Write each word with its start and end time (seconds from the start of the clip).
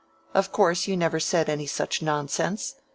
Of 0.33 0.51
course 0.51 0.87
you 0.87 0.97
never 0.97 1.19
said 1.19 1.47
any 1.47 1.67
such 1.67 2.01
nonsense. 2.01 2.73